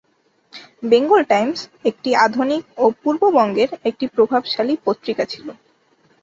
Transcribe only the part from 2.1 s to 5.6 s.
আধুনিক ও পূর্ববঙ্গের একটি প্রভাবশালী পত্রিকা ছিল।